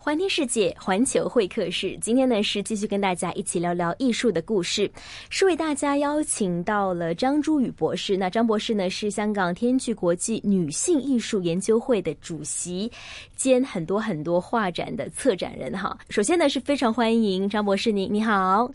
[0.00, 1.98] 环听世界，环球会客室。
[2.00, 4.88] 今天呢是继续跟大家一起聊聊艺术的故事，
[5.28, 8.16] 是为大家邀请到了张珠宇博士。
[8.16, 12.90] 那张博士呢是香港天剧国际女性艺术研究会的主席，
[13.34, 15.98] 兼很多很多画展的策展人哈。
[16.08, 18.70] 首先呢是非常欢迎张博士，您你好。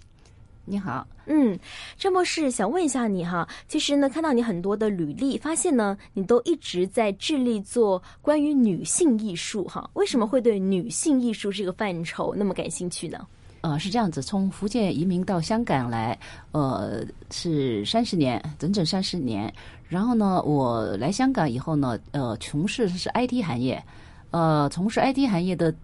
[0.65, 1.59] 你好，嗯，
[1.97, 13.27] 张博士想问一下你哈，其实呢，看到你很多的履历，发现呢，你都一直在致力做关于女性艺术哈，为什么会对女性艺术这个范畴那么感兴趣呢？
[13.59, 16.17] 呃，是这样子，从福建移民到香港来，
[16.53, 19.53] 呃，是三十年，整整三十年。
[19.89, 23.83] 然后呢，我来香港以后呢，呃，从事的是 IT 行业，
[24.31, 25.75] 呃，从事 IT 行业的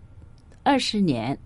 [0.64, 1.38] 二十年，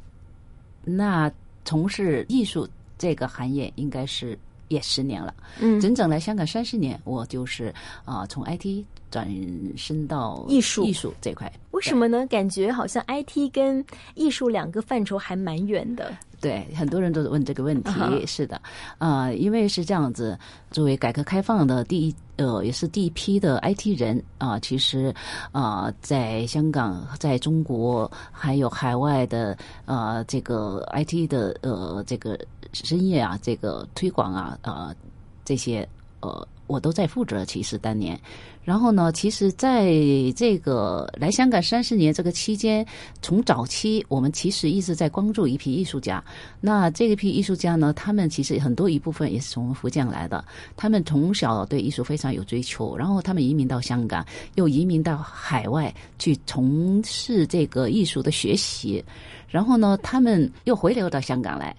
[0.83, 1.31] 那
[1.65, 2.69] 从事艺术。
[3.03, 4.39] 这个行业应该是
[4.69, 7.73] 也十年了，嗯，整整来香港三十年，我就是
[8.05, 9.29] 啊，从 IT 转
[9.77, 11.51] 身到艺术艺术这块。
[11.69, 12.25] 为什么呢？
[12.25, 13.85] 感觉好像 IT 跟
[14.15, 16.11] 艺术两个范畴还蛮远的。
[16.41, 18.25] 对，很多人都问这个问题。
[18.25, 18.59] 是的，
[18.97, 20.37] 啊，因为是这样子，
[20.71, 25.13] 作为改革开放的第一，呃，也是第一批的 IT 人啊，其实
[25.51, 32.37] 啊，在香港、在中国还有海外的呃，这个 IT 的呃，这个
[32.73, 34.93] 生业啊，这个推广啊，啊，
[35.45, 35.87] 这些
[36.23, 36.47] 呃。
[36.65, 38.19] 我都在负责，其实当年，
[38.63, 39.91] 然后呢，其实在
[40.33, 42.83] 这个来香港三十年这个期间，
[43.21, 46.23] 从早期我们其实一直在关注一批艺术家。
[46.61, 50.43] 那这一批艺术家呢，他们其实很多一部分也是从福建来的，
[50.77, 59.03] 他们从小对艺术非常有追求，然后他们移民到香港，又移民到海外去从事这个艺术的学习，
[59.49, 61.75] 然后呢，他们又回流到香港来。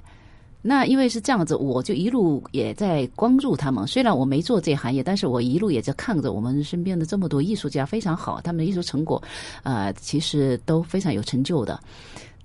[0.66, 3.86] 那因为是这样子，我就一路也在关注他们。
[3.86, 9.22] 虽然我没做这行业，但是我一路也在看着我们身边的这么多艺术家非常好，他们的艺术成果，
[9.62, 11.78] 呃，其实都非常有成就的。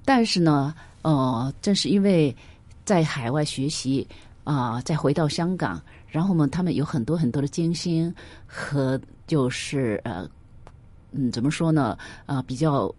[0.04, 2.36] 但是呢，呃，正是因为
[2.84, 4.06] 在海外学习
[4.44, 8.14] 啊，再回到香港，然后呢，他们有很多很多的艰辛
[8.46, 10.30] 和就是呃，
[11.14, 11.98] 嗯，怎么说呢？
[12.26, 12.94] 啊，比较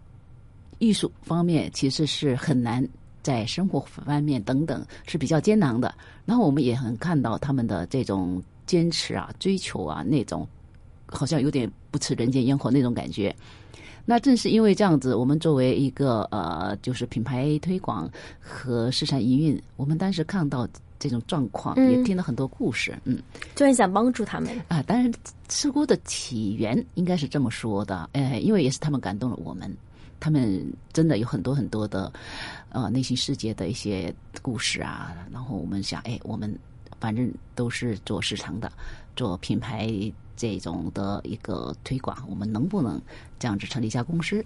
[0.79, 2.83] 艺术方面其实是很难。
[3.23, 5.93] 在生活方面等等是比较艰难的，
[6.25, 10.47] 然后我们也很看到他们的这种坚持啊、追求啊那种，
[11.05, 13.35] 好像有点不吃人间烟火那种感觉。
[14.03, 18.09] 那正是因为这样子，我们作为一个呃，就是品牌推广
[18.39, 20.67] 和市场营运，我们当时看到
[20.97, 23.21] 这种状况，也听了很多故事，嗯，
[23.53, 24.81] 就很想帮助他们啊。
[24.83, 25.13] 当然，
[25.49, 29.71] 吃锅的起源应该是这么说的，哎，因为也是他们感动了我们。
[30.21, 32.13] 他们真的有很多很多的，
[32.69, 35.13] 呃，内心世界的一些故事啊。
[35.31, 36.57] 然后我们想，哎，我们
[36.99, 38.71] 反正都是做市场的，
[39.15, 39.91] 做品牌
[40.37, 43.01] 这种的一个推广，我们能不能
[43.39, 44.45] 这样子成立一家公司，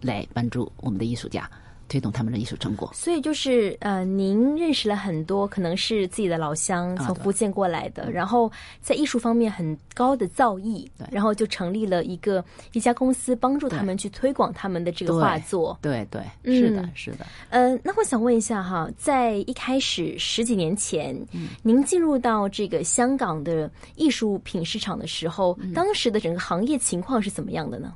[0.00, 1.48] 来帮助我们的艺术家？
[1.90, 12.42] 推动他们的艺术成果，所以就是呃，您认识了很多可能是自己的老乡从福建过来的，然后在艺术方面很高的造诣，然后就成立了一个
[12.72, 15.76] 一家公司，帮助他们去推广他们的这个画作。
[15.82, 17.26] 对对，是的，是的。
[17.48, 21.12] 呃，那我想问一下哈，在一开始十几年前，
[21.60, 27.92] 您进入到这个香港的艺术品市场的时候，当时的整个行业情况是怎么样的呢？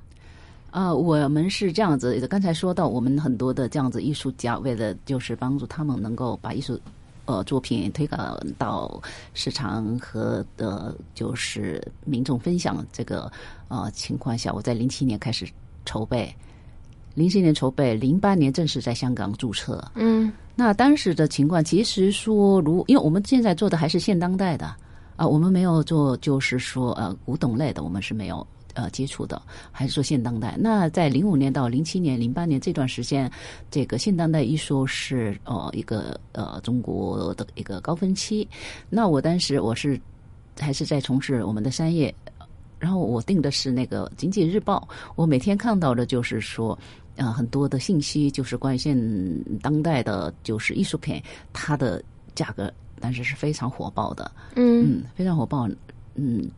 [0.75, 2.19] 啊，我们是这样子。
[2.27, 6.77] 刚才说到，我们很多的这样子艺术家，为了就是帮助他们能够把艺术
[7.27, 9.01] 呃作品推广到
[9.35, 13.31] 市场和的，就是民众分享这个
[13.69, 15.47] 呃情况下，我在零七年开始
[15.87, 16.35] 筹备，
[17.15, 19.81] 零七年筹备，零八年正式在香港注册。
[19.95, 24.75] 嗯，那当时的情况其实说，如因为我们现在做的还是现当代的
[25.15, 28.45] 啊，我们没有做就是说呃古董类的，我们是没有。
[28.75, 29.41] 呃，接触的
[29.71, 30.57] 还是说现当代？
[30.59, 33.31] 那在零五年到零七年、零八年这段时间，
[33.71, 38.47] 这个现当代艺术是呃一个呃中国的一个高峰期。
[38.91, 39.99] 那我当时我是
[40.59, 42.13] 还是在从事我们的商业，
[42.81, 46.77] 然后我订的是那个《经济日报》，我每天看到的就是说，
[47.15, 48.99] 呃，很多的信息就是关于现
[49.63, 51.23] 当代的，就是艺术品，
[51.53, 52.03] 它的
[52.35, 55.69] 价格当时是非常火爆的，嗯，非常火爆，
[56.17, 56.51] 嗯。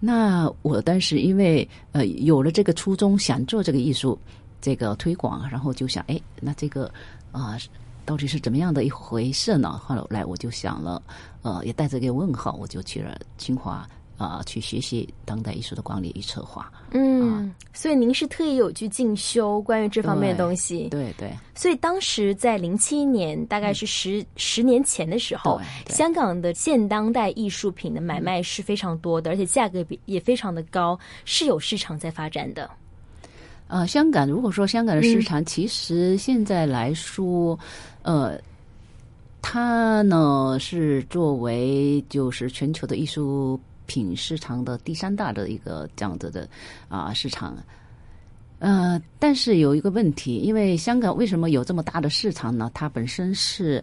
[0.00, 4.18] 那我当时因为呃有了这个初衷，想做这个艺术
[4.60, 6.90] 这个推广，然后就想，哎，那这个
[7.32, 7.58] 啊
[8.04, 9.72] 到底是怎么样的一回事呢？
[9.72, 11.02] 后来我就想了，
[11.42, 13.88] 呃，也带着个问号，我就去了清华。
[14.18, 16.70] 啊，去学习当代艺术的管理与策划。
[16.90, 20.88] 嗯，所以您是特意有去进修关于这方面的东西。
[20.88, 21.32] 对对。
[21.54, 32.68] 所以当时在零七年，大概是十十年前的时候，香港的现当代艺术品的买卖是非常多的，而且价格比也非常的高，是有市场在发展的。
[33.68, 37.58] 呃，香港如果说香港的市场，其实现在来说，
[38.02, 38.40] 呃，
[39.42, 46.48] 它呢是作为就是全球的艺术品市场的第三大的一个这样子的
[46.88, 47.56] 啊市场。
[48.60, 52.68] 呃，但是有一个问题，因为香港为什么有这么大的市场呢？
[52.74, 53.82] 它本身是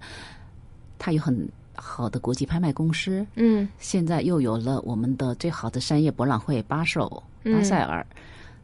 [1.00, 8.06] 它有很好的国际拍卖公司，嗯，现在又有了我们的最好的商业博览会巴首巴塞尔，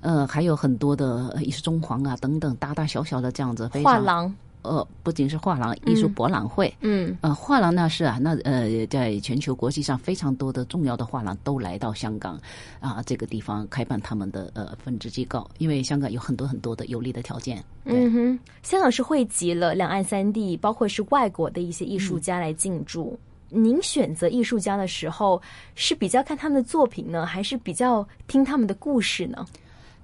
[0.01, 12.39] 呃，还有很多的艺术中皇啊等等大大小小的这样子非常画廊，呃，不仅是画廊艺术博览会，嗯呃，画廊那是啊，那呃，在全球国际上非常多的重要的画廊都来到香港
[12.79, 17.63] 啊这个地方开办他们的呃分支机构，因为香港有很多很多的有利的条件。
[17.83, 23.17] 对嗯哼，香港是汇集了两岸三地，包括是外国的一些艺术家来进驻。
[23.53, 25.41] 您选择艺术家的时候，
[25.75, 29.45] 是比较看他们的作品呢，还是比较听他们的故事呢？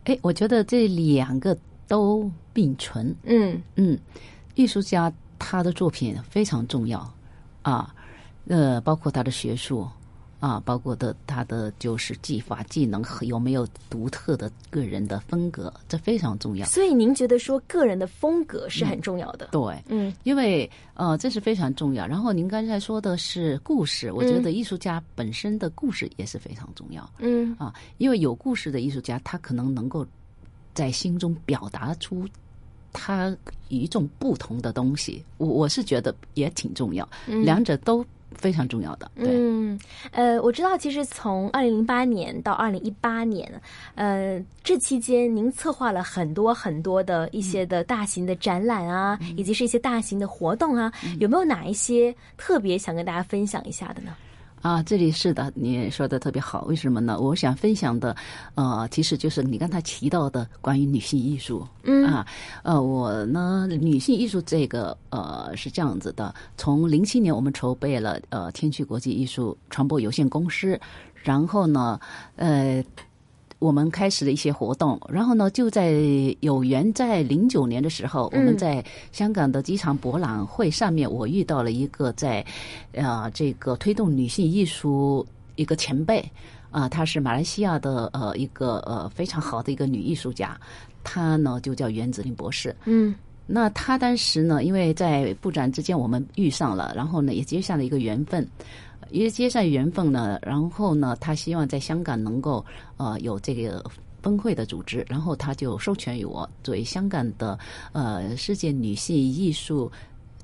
[0.04, 1.58] 哎，我觉得这两个
[1.88, 3.16] 都并存。
[3.24, 3.98] 嗯嗯，
[4.58, 7.00] 艺术家他的作品非常重要
[7.62, 7.94] 啊，
[8.48, 9.88] 呃，包括他的学术
[10.40, 16.66] 啊，包括的他的就是技法、技能和有没有独特的个人的风格，这非常重要。
[16.66, 19.50] 所以您觉得说个人的风格是很重要的？
[19.52, 22.08] 对，嗯因为呃，这是非常重要。
[22.08, 30.04] 然后您刚才说的是故事，我觉得艺术家本身的故事也是非常重要嗯啊，因为有故事的艺术家，他可能能够
[30.74, 32.28] 在心中表达出
[33.08, 33.34] 他
[33.70, 35.24] 与众不同的东西。
[35.38, 38.06] 我我是觉得也挺重要，嗯两者都
[38.36, 39.10] 非常重要的。
[39.16, 39.80] 对，嗯，
[40.12, 43.50] 呃，我知道，其实从二零零八年到二零一八年，
[43.96, 54.14] 呃，这期间您策划了很多很多的一些的大型的展览啊，以及是一些大型的活动啊，有没有哪一些特别想跟大家分享一下的呢？
[54.62, 56.66] 啊，这里是的，你说的特别好。
[56.66, 57.20] 为什么呢？
[57.20, 58.16] 我想分享的，
[58.56, 61.66] 呃，其实就是你刚才提到的关于女性艺术。
[61.84, 62.26] 嗯啊，
[62.64, 66.34] 呃，我呢，女性艺术这个，呃，是这样子的。
[66.58, 70.80] 从零七年，我们筹备了呃天趣国际艺术传播有限公司，
[71.24, 72.00] 然后呢，
[72.36, 72.84] 呃。
[73.60, 75.94] 我们开始了一些活动，然后呢，就在
[76.42, 82.46] 有缘在零九年的时候，我们在香港的机场博览会上面，我遇到了一个在，
[82.92, 85.26] 呃，这个推动女性艺术
[85.56, 86.24] 一个前辈
[86.70, 90.56] 啊、她是马来西亚的呃一个呃非常好的一个女艺术家，
[91.04, 92.76] 她呢就叫袁子玲博士。
[92.86, 93.16] 嗯
[93.50, 98.48] 那她当时呢，因为在布展之间我们遇上了，然后呢也结下了一个缘分。
[99.12, 102.66] 也接上缘分呢，然后呢，他希望在香港能够
[102.98, 103.84] 呃有这个
[104.22, 107.58] 分会的组织，然后他就授权于我作为香港的
[107.94, 109.92] 呃世界女性艺术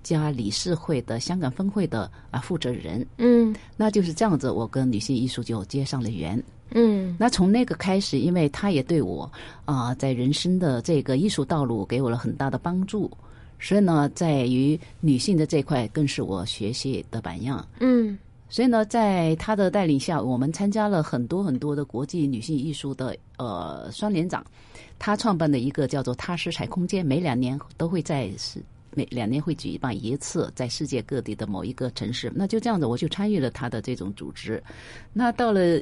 [0.01, 3.05] 家理事会的香港分会的啊、负责人。
[3.17, 6.41] 嗯那就是这样子，我跟女性艺术就接上了缘。
[6.75, 9.31] 嗯那从那个开始，因为他也对我
[9.65, 13.11] 啊、在人生的这个艺术道路给我了很大的帮助，
[13.59, 17.65] 所以呢，在于女性的这块更是我学习的榜样。
[17.79, 18.17] 嗯
[18.53, 24.45] 所以呢，在他的带领下，我们参加了很多很多的国际女性艺术的呃双年展。
[24.99, 28.61] 他创办的一个叫做“踏实彩空间”，每两年都会在世
[28.93, 32.31] 每两年会举办一次，在世界各地的某一个城市。
[32.35, 34.61] 那就这样子，我就参与了他的这种组织。
[35.13, 35.81] 那到了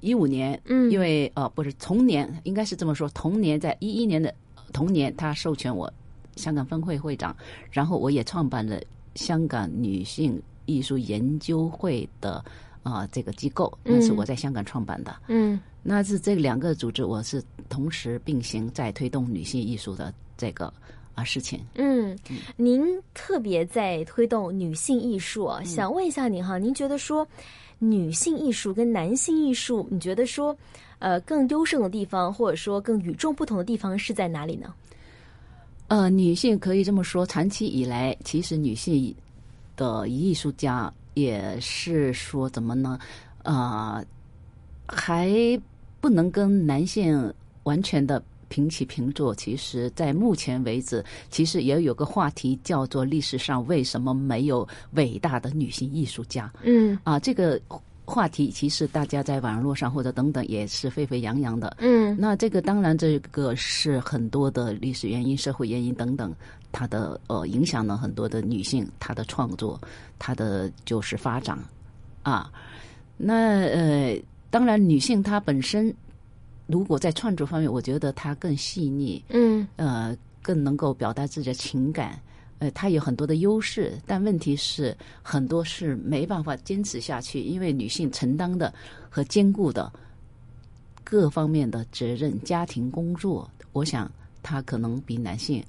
[0.00, 4.34] 一五年，嗯因为呃不是同年，应该是这么说，同年在一一年的
[4.72, 5.88] 同年，他授权我
[6.34, 7.32] 香港分会会长，
[7.70, 8.80] 然后我也创办了
[9.14, 12.44] 香港女性艺术研究会的
[12.82, 15.14] 啊、这个机构，那是我在香港创办的。
[15.28, 20.72] 嗯那是这两个组织，我是同时并行在推动女性艺术的这个
[21.14, 21.60] 啊事情。
[21.74, 22.18] 嗯，
[22.56, 22.84] 您
[23.14, 27.26] 特别在推动女性艺术想问一下您哈，您觉得说
[27.78, 30.54] 女性艺术跟男性艺术，你觉得说
[30.98, 34.74] 呃更优胜的地方，或者说更与众不同的地方是在哪里呢？
[35.88, 39.14] 呃，女性可以这么说，长期以来，其实女性
[39.80, 42.98] 的艺术家也是说怎么呢？
[43.42, 44.04] 啊、
[44.86, 45.58] 还
[45.98, 47.32] 不能跟男性
[47.62, 49.34] 完全的平起平坐。
[49.34, 56.52] 其实，在目前为止，其实也有个话题叫做历史上为什么没有伟大的女性艺术家？
[56.62, 57.58] 嗯啊，这个
[58.04, 61.76] 话题其实大家在网络上或者等等也是沸沸扬扬的。
[61.78, 66.34] 嗯那这个当然，这个是很多的历史原因、社会原因等等，
[66.72, 69.80] 它的呃影响了很多的女性，她的创作，
[70.18, 71.58] 她的就是发展
[72.22, 72.50] 啊。
[73.16, 74.16] 那呃，
[74.50, 75.94] 当然，女性她本身
[76.66, 82.18] 如果在创作方面，我觉得她更细腻，嗯呃，更能够表达自己的情感。
[82.60, 88.72] 呃，她有很多的优势，但问题是很多是没办法坚持下去，因为女性承担的
[89.08, 89.90] 和兼顾的
[91.02, 94.10] 各方面的责任、家庭、工作、我想
[94.42, 95.64] 他可能比男性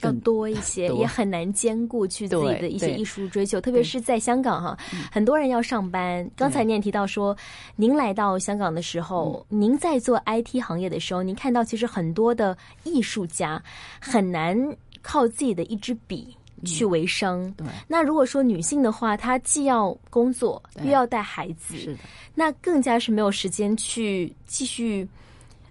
[0.00, 4.78] 要更多一些， 也很难兼顾去自己的一些艺术追求，特别是在香港哈，
[5.10, 6.28] 很多人要上班。
[6.36, 7.36] 刚才你也提到说，
[7.76, 13.62] 您来到香港的时候，您在做 IT 行业的时候，您看到其实很多的艺术家
[14.00, 14.56] 很难
[15.02, 16.36] 靠自己的一支笔。
[16.64, 17.52] 去为生。
[17.52, 21.98] 对，那如果说女性的话，她既要工作，又要带孩子，是的，
[22.34, 25.06] 那更加是没有时间去继续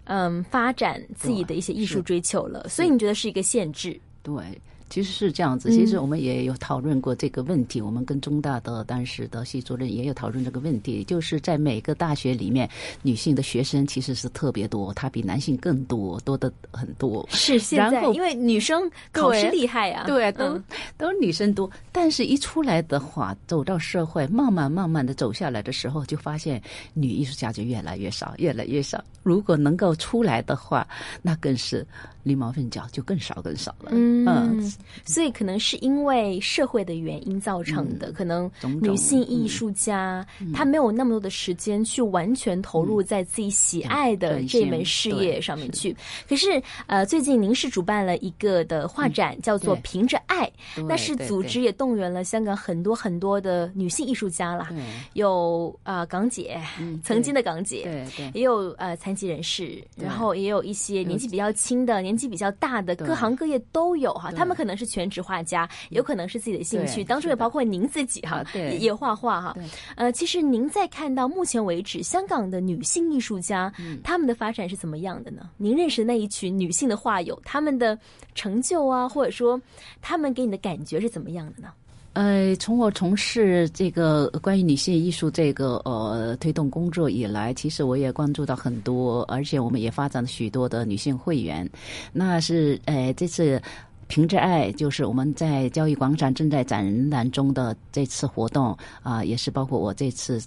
[0.04, 2.70] 嗯发展自己的一些艺术追求了。
[2.70, 4.00] 所以你觉得是一个限制？
[4.26, 4.60] 对。
[4.90, 7.82] 其实是这样子，嗯其实我们也有讨论过这个问题。
[7.82, 12.70] 我们跟中大的当时的系主任也有讨论这个问题，就是在每个大学里面，
[13.02, 17.28] 女性的学生其实是特别多，她比男性更多，多的很多。
[17.32, 20.64] 是现在，然后因为女生考试厉害啊，对，都、嗯
[20.98, 26.62] 都是女生多，但是一出来的话，走到社会，慢慢慢慢的走下来的时候，就发现
[26.94, 29.04] 女艺术家就越来越少，越来越少。
[29.24, 30.88] 如果能够出来的话，
[31.22, 31.86] 那更是
[32.24, 33.90] 狸猫凤角，就更少更少了。
[33.92, 34.72] 嗯，
[35.06, 38.50] 所以可能是因为社会的原因造成的，可能
[38.82, 45.96] 女性艺术家、她没有那么多的时间去完全投入在自己喜爱的嗯这门事业上面去。
[46.28, 50.52] 可是呃，最近您是主办了一个的画展，叫做“凭着爱”，
[50.88, 54.70] 那是组织也动员了香港很多很多的女性艺术家啦，
[55.14, 58.32] 有啊、呃港姐，嗯曾经的港姐，对对。
[58.34, 64.30] 也有呃残疾人士，然后也有一些年纪比较轻的、年纪比较大的，各行各业都有哈。
[64.32, 69.64] 他们可能是全职画家，有可能是自己的兴趣，当中也包括您自己哈也也画画哈对。
[69.96, 75.50] 呃，其实您在看到目前为止香港的女性艺术家，嗯她们的发展是怎么样的呢？
[75.58, 77.98] 您认识的那一群女性的画友，他们的
[78.34, 79.62] 成就啊，或者说
[80.02, 81.70] 他们给你的感觉是怎么样的呢？
[82.14, 91.70] 呃，从我从事这个关于女性艺术这个呃推动工作以来，其实我也关注到很多，而且我们也发展了许多的女性会员。
[92.14, 93.62] 那是呃这次。
[94.08, 100.42] 凭着爱，就是我们在交易广场正在展览中的这次活动啊、也是包括我这次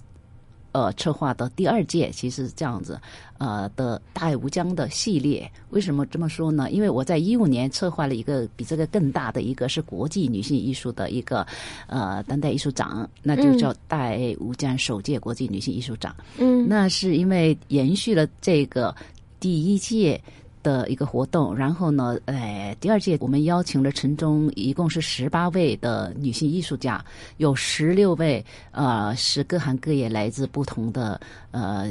[0.71, 2.99] 呃策划的第二届，其实这样子
[3.37, 5.49] 呃的大爱无疆的系列。
[5.71, 6.69] 为什么这么说呢？
[6.71, 11.45] 因为我在一五年策划了一个比这个更大的一个是国际女性艺术的一个
[11.87, 16.15] 呃当代艺术展，那就叫大爱无疆首届国际女性艺术展。
[16.37, 18.95] 嗯那是因为延续了这个
[19.39, 20.21] 第一届
[20.61, 27.03] 的一个活动，然后呢，呃，第二届我们邀请了城中一共是十八位的女性艺术家，
[27.37, 31.19] 有十六位呃是各行各业来自不同的
[31.51, 31.89] 呃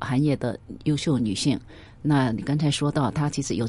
[0.00, 1.58] 行业的优秀女性。
[2.02, 3.68] 那你刚才说到，她其实有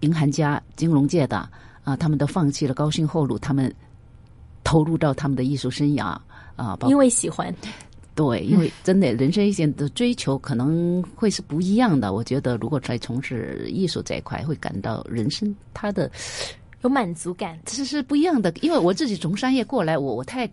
[0.00, 1.48] 银行家、金融界的
[1.84, 3.72] 啊、他们都放弃了高薪厚禄，他们
[4.62, 6.16] 投入到他们的艺术生涯
[6.54, 7.52] 啊，因为喜欢，
[8.14, 12.12] 对，因为真的人生一些的追求可能会是不一样的。
[12.12, 16.10] 我觉得，如果在从事艺术这一块，会感到人生它的
[16.82, 17.58] 有满足感。
[17.64, 18.52] 这是不一样的。
[18.60, 20.48] 因为我自己从商业过来，我我太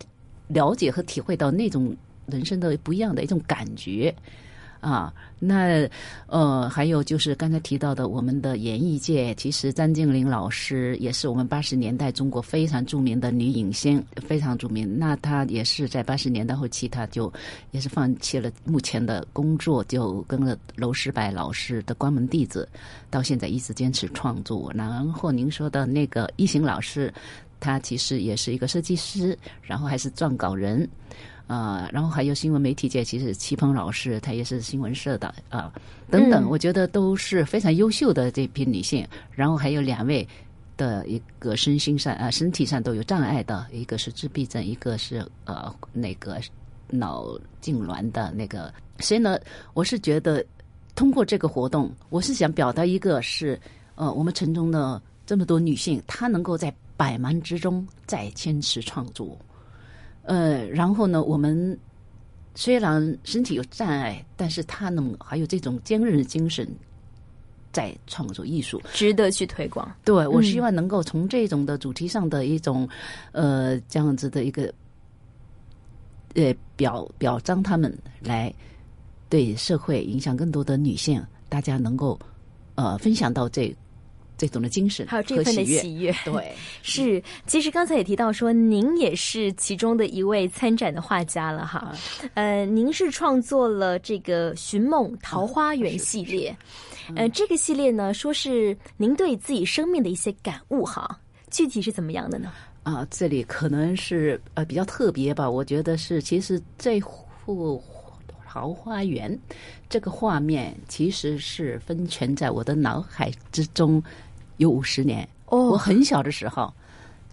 [0.48, 1.94] 了解和体会到那种
[2.26, 4.14] 人生的不一样的一种感觉
[4.80, 5.12] 啊。
[5.42, 5.88] 那
[6.26, 14.98] 呃，还有就是刚才提到的，我们的演艺界，其实张静林老师也是我们八十年代中国非常著名的女影星，非常著名。
[14.98, 17.32] 那她也是在八十年代后期，她就
[17.70, 22.68] 也是放弃了目前的工作，就跟了娄世柏老师的关门弟子，
[23.08, 24.70] 到现在一直坚持创作。
[24.74, 27.10] 然后您说的那个一行老师，
[27.60, 30.86] 他其实也是一个设计师，然后还是撰稿人。
[31.50, 35.72] 啊、然后还有新闻媒体界，其实齐鹏老师他也是新闻社的啊、
[36.08, 39.04] 等等，嗯我觉得都是非常优秀的这批女性。
[39.32, 40.24] 然后还有两位
[40.76, 46.40] 的一个身心上啊、身体上都有障碍的，一个是自闭症，一个是呃那个
[46.88, 47.24] 脑
[47.60, 48.72] 痉挛的那个。
[49.00, 49.36] 所以呢，
[49.74, 50.44] 我是觉得
[50.94, 53.58] 通过这个活动，我是想表达一个是
[53.96, 59.36] 呃我们城中的这么多女性，她能够在百忙之中再坚持创作。
[60.22, 61.78] 呃，然后呢，我们
[62.54, 66.68] 虽然身体有障碍，但是他能还有这种坚韧的精神，
[67.72, 68.80] 在创作艺术。
[68.92, 69.90] 值得去推广。
[70.04, 72.88] 对我嗯希望能够从这种的主题上的一种，
[73.32, 74.72] 呃，这样子的一个，
[76.34, 78.52] 呃，表表彰他们来
[79.28, 82.18] 对社会影响更多的女性，大家能够
[82.74, 83.74] 呃分享到这
[84.40, 85.80] 这种的精神还有这份的喜悦。
[85.80, 91.92] 喜悦， 对， 是，其实刚才也提到说，您也是其中的一位参展的画家了哈。
[92.32, 96.56] 呃，您是创作了这个《寻梦桃花源》系列，
[97.16, 101.20] 呃，这个系列呢，说是您对自己生命的一些感悟哈，
[101.50, 102.50] 具体是怎么样的呢？
[102.82, 106.98] 啊，这里可能是呃比较特别吧，我觉得是其实这
[107.44, 107.82] 幅
[108.48, 109.38] 桃花源
[109.88, 114.02] 这个画面，其实是分存在我的脑海之中
[114.60, 115.26] 有五十年。
[115.46, 116.72] 哦我很小的时候，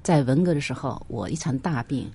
[0.02, 2.10] 在文革的时候，我一场大病。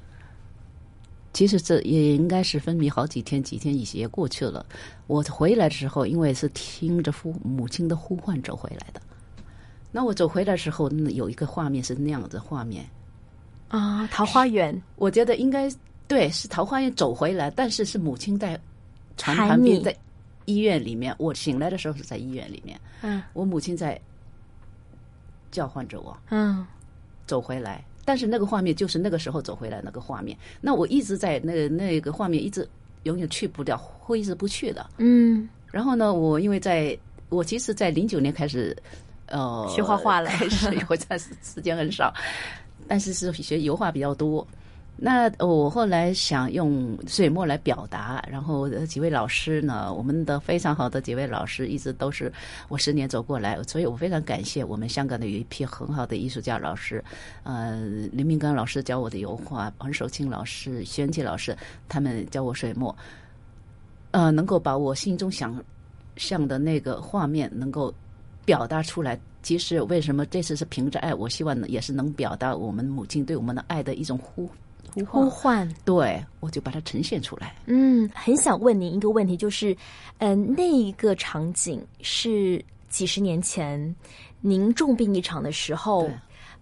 [1.35, 4.66] 其实这也应该是分离好几天，几天也也过去了。
[5.07, 9.00] 我回来的时候，因为是听着父母亲的呼唤走回来的。
[9.90, 12.85] 那我走回来的时候，那有一个画面是那样的画面，
[13.69, 15.71] 啊，桃花源我觉得应该
[16.09, 18.59] 对，是桃花源走回来，但是是母亲在
[19.16, 19.97] 床喊旁边，在
[20.45, 21.14] 医院里面。
[21.19, 23.99] 我醒来的时候是在医院里面，嗯我母亲在
[25.53, 26.67] 叫唤着我嗯
[27.25, 30.37] 走回来，但是那个画面就是那个时候走回来那个画面。
[30.61, 32.69] 那我一直在那个那个画面一直
[33.05, 34.85] 永远去不掉，挥之不去的。
[34.99, 38.77] 嗯，然后呢，我因为在我其实，在零九年开始，
[39.27, 42.13] 呃，学画画了 开始我暂时时间很少，
[42.89, 44.47] 但是是学油画比较多。
[45.05, 52.33] 那我后来想用水墨来表达，然后几位老师呢，我们的非常好的几位老师，一直都是
[52.69, 57.03] 我十年走过来，所以我非常感谢我们香港的有一批很好的艺术家老师，
[57.43, 61.57] 呃，林明刚老师教我的油画，黄守清老师、徐元吉老师，
[61.89, 62.97] 他们教我水墨，
[64.13, 65.61] 呃，能够把我心中想
[66.15, 67.93] 象的那个画面能够
[68.45, 69.19] 表达出来。
[69.43, 71.13] 其实为什么这次是凭着爱？
[71.13, 74.49] 我希望呢也是能表达我们母亲对我们的爱的一种呼
[74.95, 75.69] 呼呼唤。
[75.85, 77.55] 对，我就把它呈现出来。
[77.67, 79.77] 嗯，很想问您一个问题，就是，
[80.19, 83.95] 嗯、那一个场景是几十年前
[84.41, 86.11] 您重病一场的时候，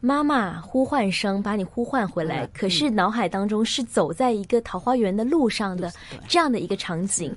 [0.01, 5.93] 妈妈呼唤声把你呼唤回来，嗯可是脑海当中是走在一个桃花源的路上的
[6.29, 7.35] 这样的一个场景。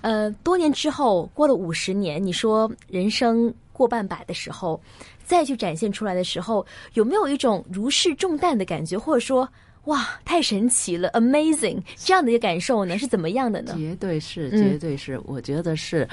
[0.00, 4.80] 呃，多年之后，过了五十年，你说人生过半百的时候，
[5.24, 9.48] 再去展现出来的时候，有没有一种如释重担的感觉，或者说，
[9.84, 12.98] 哇，太神奇了，amazing 这样的一个感受呢？
[12.98, 13.74] 是怎么样的呢？
[13.76, 15.18] 绝对是，嗯绝对是。
[15.24, 16.06] 我觉得是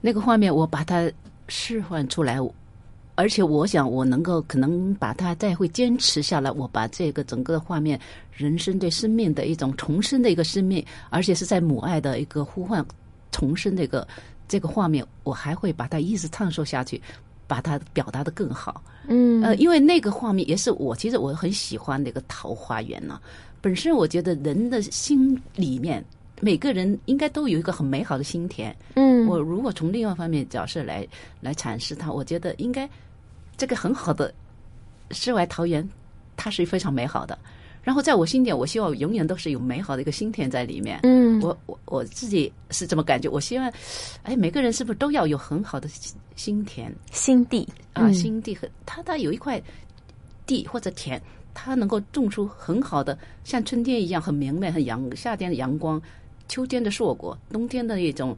[0.00, 1.10] 那个画面，我把它
[1.48, 2.38] 释放出来，
[3.14, 6.50] 而且我想我能够可能把它再会坚持下来。
[6.50, 7.98] 我把这个整个画面，
[8.32, 12.84] 人生对生命的一种重生的一个生命，而且是在母爱的一个呼唤
[13.32, 14.06] 重生的一个
[14.46, 17.00] 这个画面，我还会把它一直探索下去。
[17.50, 23.20] 把它表达的更好，嗯呃，因为那个画面也是我其实我很喜欢那个桃花源呢、
[23.60, 26.04] 本身我觉得人的心里面，
[26.40, 28.72] 每个人应该都有一个很美好的心田。
[28.94, 31.04] 嗯，我如果从另外一方面角色来
[31.40, 32.88] 来阐释它，我觉得应该
[33.56, 34.32] 这个很好的
[35.10, 35.86] 世外桃源，
[36.36, 37.36] 它是非常美好的。
[37.82, 41.00] 然后在我心里，我希望永远都是有美好的一个心田在里面。
[41.02, 43.28] 嗯，我我我自己是这么感觉。
[43.28, 43.72] 我希望，
[44.22, 48.06] 哎，每个人是不是都要有很好的心心田心地啊？
[48.06, 49.60] 嗯心地和他他有一块
[50.46, 51.20] 地或者田，
[51.54, 56.00] 他能够种出很好的，像春天一样很明媚、很阳夏天的阳光，
[56.48, 58.36] 秋天的硕果，冬天的一种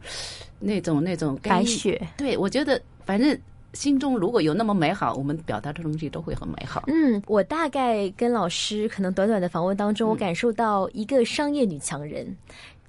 [0.60, 2.00] 那种那种干白雪。
[2.16, 3.36] 对，我觉得反正
[3.74, 6.84] 心中如果有那么美好，我们表达的东西都会很美好。
[6.88, 12.36] 嗯，我大概跟老师可能短短的访问当中，我感受到一个商业女强人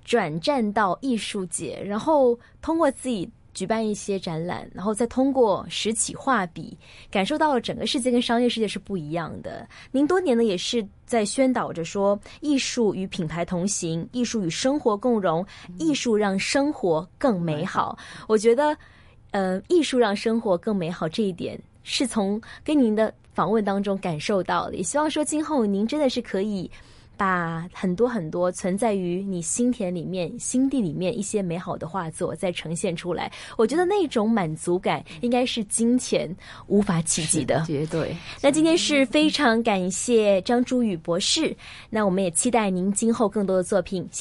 [0.03, 6.77] 转战到艺术界，然后通过自己举办一些展览，然后再通过拾起画笔，
[7.09, 9.65] 感受到了整个世界跟商业世界是不一样的。
[9.91, 15.45] 您多年呢也是在宣导着说，艺术与品牌同行，艺术与生活共融，
[15.77, 17.97] 艺术让生活更美好。
[18.27, 18.77] 我觉得。
[19.33, 24.75] 呃，艺术让生活更美好这一点，是从跟您的访问当中感受到的。
[24.75, 26.69] 也希望说，今后您真的是可以
[27.17, 33.31] 把很多很多存在于你心田里面、心地里面一些美好的画作再呈现出来。
[33.57, 36.35] 我觉得那种满足感，应该是金钱
[36.67, 37.63] 无法企及的。
[37.67, 38.15] 绝 对。
[38.41, 41.55] 那今天是非常感谢张珠宇博士，
[41.89, 43.93] 那我们也期待您今后更多的作品。
[43.93, 44.09] 谢